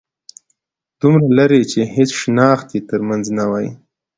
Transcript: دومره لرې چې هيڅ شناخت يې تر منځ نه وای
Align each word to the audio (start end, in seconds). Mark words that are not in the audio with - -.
دومره 0.99 1.27
لرې 1.37 1.61
چې 1.71 1.79
هيڅ 1.95 2.09
شناخت 2.21 2.67
يې 2.75 2.81
تر 2.89 2.99
منځ 3.09 3.25
نه 3.37 3.45
وای 3.51 3.67